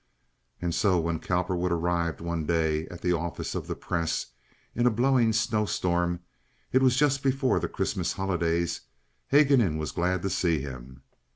[0.59, 4.31] And so, when Cowperwood arrived one day at the office of the Press
[4.73, 10.59] in a blowing snow storm—it was just before the Christmas holidays—Haguenin was glad to see
[10.59, 11.03] him.